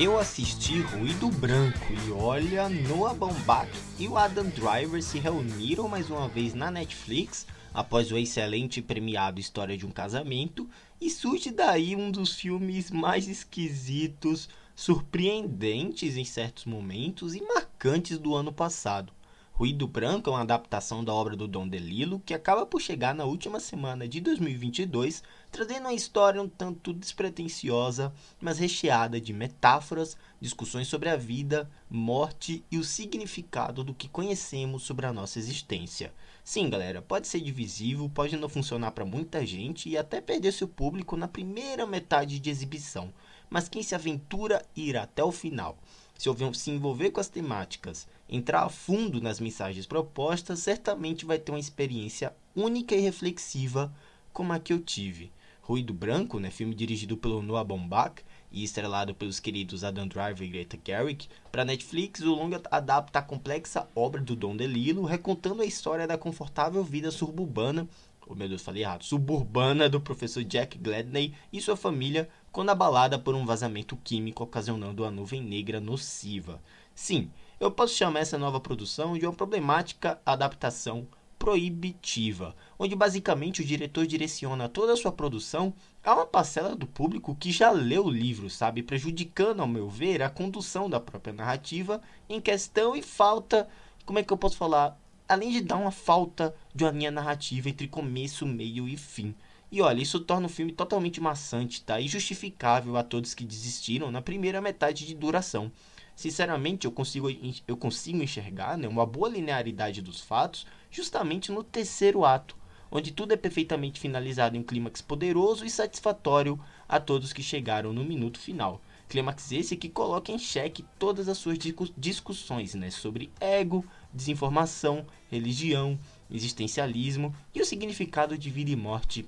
[0.00, 6.08] Eu assisti Ruído Branco e olha, Noah Baumbach e o Adam Driver se reuniram mais
[6.08, 7.44] uma vez na Netflix
[7.74, 10.70] após o excelente e premiado História de um Casamento
[11.00, 18.36] e surge daí um dos filmes mais esquisitos, surpreendentes em certos momentos e marcantes do
[18.36, 19.12] ano passado.
[19.58, 23.24] Ruído Branco é uma adaptação da obra do Dom DeLillo que acaba por chegar na
[23.24, 30.86] última semana de 2022, trazendo uma história um tanto despretensiosa, mas recheada de metáforas, discussões
[30.86, 36.14] sobre a vida, morte e o significado do que conhecemos sobre a nossa existência.
[36.44, 40.68] Sim, galera, pode ser divisivo, pode não funcionar para muita gente e até perder seu
[40.68, 43.12] público na primeira metade de exibição,
[43.50, 45.76] mas quem se aventura irá até o final
[46.18, 51.60] se envolver com as temáticas, entrar a fundo nas mensagens propostas, certamente vai ter uma
[51.60, 53.94] experiência única e reflexiva
[54.32, 55.30] como a que eu tive.
[55.62, 60.50] Ruído Branco, né, filme dirigido pelo Noah Baumbach e estrelado pelos queridos Adam Driver e
[60.50, 65.66] Greta Gerwig, para Netflix o longa adapta a complexa obra do Don DeLillo, recontando a
[65.66, 67.86] história da confortável vida suburbana
[68.28, 73.20] oh meu Deus, falei errado, suburbana do professor Jack Gladney e sua família quando abalada
[73.20, 76.60] por um vazamento químico ocasionando uma nuvem negra nociva.
[76.92, 81.06] Sim, eu posso chamar essa nova produção de uma problemática adaptação
[81.38, 87.36] proibitiva, onde basicamente o diretor direciona toda a sua produção a uma parcela do público
[87.36, 92.02] que já leu o livro, sabe, prejudicando, ao meu ver, a condução da própria narrativa
[92.28, 93.68] em questão e falta,
[94.04, 94.98] como é que eu posso falar,
[95.28, 99.32] além de dar uma falta de uma linha narrativa entre começo, meio e fim.
[99.70, 102.00] E olha, isso torna o filme totalmente maçante, tá?
[102.00, 105.70] E justificável a todos que desistiram na primeira metade de duração.
[106.16, 107.28] Sinceramente, eu consigo,
[107.66, 112.56] eu consigo enxergar né, uma boa linearidade dos fatos justamente no terceiro ato,
[112.90, 117.92] onde tudo é perfeitamente finalizado em um clímax poderoso e satisfatório a todos que chegaram
[117.92, 118.80] no minuto final.
[119.06, 121.58] Clímax esse que coloca em xeque todas as suas
[121.96, 125.98] discussões né, sobre ego, desinformação, religião,
[126.30, 129.26] existencialismo e o significado de vida e morte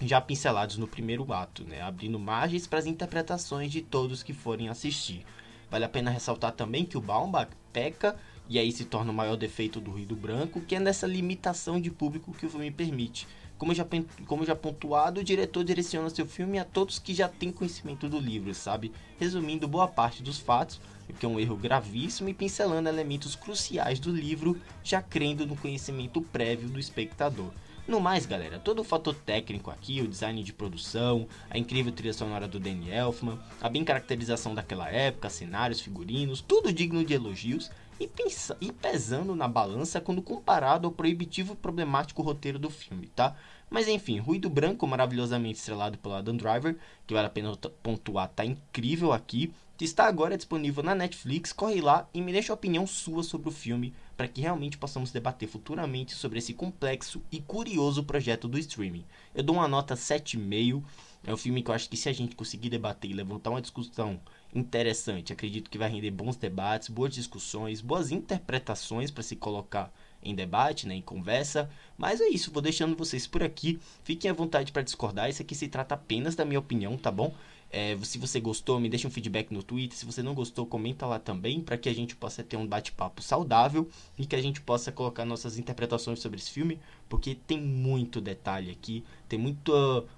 [0.00, 4.68] já pincelados no primeiro ato, né, abrindo margens para as interpretações de todos que forem
[4.68, 5.24] assistir.
[5.70, 8.16] Vale a pena ressaltar também que o Baumbach peca,
[8.48, 11.90] e aí se torna o maior defeito do Ruído Branco, que é nessa limitação de
[11.90, 13.28] público que o filme permite.
[13.58, 13.84] Como já,
[14.26, 18.18] como já pontuado, o diretor direciona seu filme a todos que já têm conhecimento do
[18.18, 18.92] livro, sabe?
[19.18, 23.98] Resumindo boa parte dos fatos, o que é um erro gravíssimo, e pincelando elementos cruciais
[23.98, 27.50] do livro, já crendo no conhecimento prévio do espectador.
[27.88, 32.12] No mais, galera, todo o fator técnico aqui, o design de produção, a incrível trilha
[32.12, 37.70] sonora do Danny Elfman, a bem caracterização daquela época, cenários, figurinos, tudo digno de elogios
[37.98, 43.06] e, pensa, e pesando na balança quando comparado ao proibitivo e problemático roteiro do filme,
[43.06, 43.34] tá?
[43.70, 48.44] Mas enfim, Ruído Branco, maravilhosamente estrelado pelo Adam Driver, que vale a pena pontuar, tá
[48.44, 51.52] incrível aqui, que está agora disponível na Netflix.
[51.52, 55.12] Corre lá e me deixa a opinião sua sobre o filme, para que realmente possamos
[55.12, 59.04] debater futuramente sobre esse complexo e curioso projeto do streaming.
[59.32, 60.82] Eu dou uma nota 7,5.
[61.24, 63.60] É um filme que eu acho que se a gente conseguir debater e levantar uma
[63.60, 64.20] discussão
[64.52, 69.92] interessante, acredito que vai render bons debates, boas discussões, boas interpretações para se colocar
[70.22, 71.70] em debate, né, em conversa.
[71.96, 73.78] Mas é isso, vou deixando vocês por aqui.
[74.04, 75.28] Fiquem à vontade para discordar.
[75.28, 77.34] Isso aqui se trata apenas da minha opinião, tá bom?
[77.70, 79.96] É, se você gostou, me deixa um feedback no Twitter.
[79.96, 83.22] Se você não gostou, comenta lá também para que a gente possa ter um bate-papo
[83.22, 88.20] saudável e que a gente possa colocar nossas interpretações sobre esse filme, porque tem muito
[88.20, 89.72] detalhe aqui, tem muita,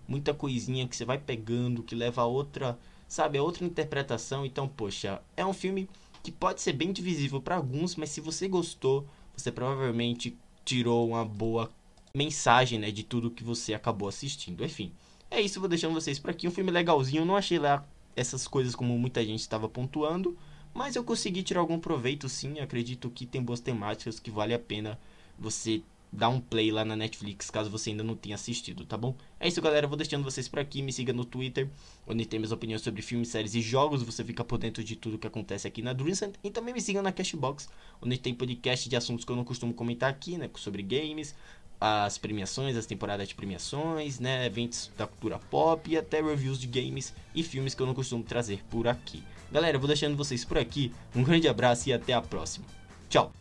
[0.06, 2.78] muita coisinha que você vai pegando que leva a outra,
[3.08, 4.46] sabe, a outra interpretação.
[4.46, 5.88] Então, poxa, é um filme
[6.22, 9.06] que pode ser bem divisível para alguns, mas se você gostou,
[9.40, 11.70] você provavelmente tirou uma boa
[12.14, 14.64] mensagem, né, de tudo que você acabou assistindo.
[14.64, 14.92] Enfim,
[15.30, 16.48] é isso, vou deixando vocês por aqui.
[16.48, 17.84] Um filme legalzinho, não achei lá
[18.16, 20.36] essas coisas como muita gente estava pontuando,
[20.74, 22.59] mas eu consegui tirar algum proveito sim.
[22.60, 24.98] Acredito que tem boas temáticas que vale a pena
[25.38, 25.82] você
[26.12, 29.15] dá um play lá na Netflix, caso você ainda não tenha assistido, tá bom?
[29.39, 29.86] É isso, galera.
[29.86, 30.83] Vou deixando vocês por aqui.
[30.83, 31.68] Me siga no Twitter,
[32.07, 34.03] onde tem minhas opiniões sobre filmes, séries e jogos.
[34.03, 36.34] Você fica por dentro de tudo que acontece aqui na Dreamsend.
[36.42, 37.68] E também me siga na Cashbox,
[38.03, 40.51] onde tem podcast de assuntos que eu não costumo comentar aqui, né?
[40.57, 41.34] Sobre games,
[41.80, 44.45] as premiações, as temporadas de premiações, né?
[44.47, 48.22] Eventos da cultura pop e até reviews de games e filmes que eu não costumo
[48.22, 49.22] trazer por aqui.
[49.51, 50.92] Galera, vou deixando vocês por aqui.
[51.15, 52.66] Um grande abraço e até a próxima.
[53.09, 53.40] Tchau!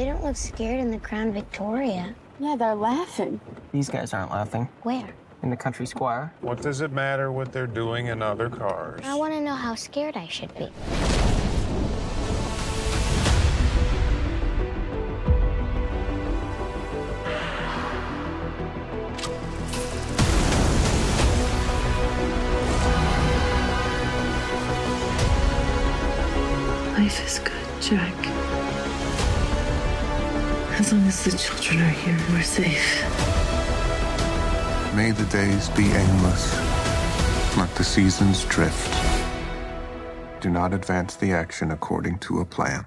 [0.00, 2.14] They don't look scared in the Crown Victoria.
[2.38, 3.38] Yeah, they're laughing.
[3.70, 4.66] These guys aren't laughing.
[4.82, 5.10] Where?
[5.42, 6.32] In the country squire.
[6.40, 9.02] What does it matter what they're doing in other cars?
[9.04, 10.70] I want to know how scared I should be.
[26.96, 28.19] Life is good, Jack.
[30.80, 33.04] As long as the children are here, we're safe.
[34.96, 36.56] May the days be aimless.
[37.58, 38.90] Let the seasons drift.
[40.40, 42.86] Do not advance the action according to a plan.